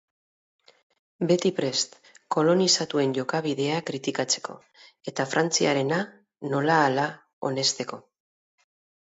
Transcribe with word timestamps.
Beti 1.31 1.51
prest 1.59 1.97
kolonizatuen 2.35 3.13
jokabidea 3.17 3.75
kritikatzeko, 3.91 4.57
eta 5.13 5.29
Frantziarena 5.35 6.01
nola-hala 6.55 7.07
onesteko. 7.53 8.05